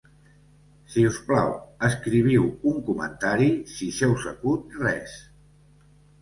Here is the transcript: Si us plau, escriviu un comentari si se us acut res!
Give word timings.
Si 0.93 1.01
us 1.09 1.19
plau, 1.27 1.51
escriviu 1.87 2.47
un 2.71 2.79
comentari 2.87 3.51
si 3.75 3.91
se 3.99 4.11
us 4.15 4.27
acut 4.33 4.75
res! 4.87 5.15